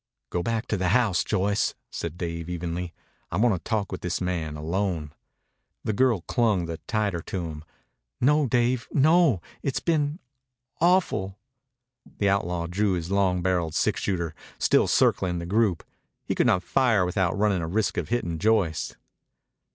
[0.31, 2.91] "Go back to the house, Joyce," said Dave evenly.
[3.31, 5.13] "I want to talk with this man alone."
[5.83, 7.63] The girl clung the tighter to him.
[8.19, 9.43] "No, Dave, no!
[9.61, 10.17] It's been...
[10.79, 11.37] awful."
[12.17, 15.83] The outlaw drew his long barreled six shooter, still circling the group.
[16.25, 18.95] He could not fire without running a risk of hitting Joyce.